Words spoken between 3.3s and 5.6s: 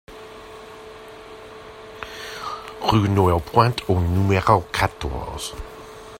Pointe au numéro quatorze